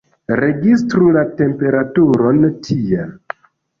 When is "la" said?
1.17-1.23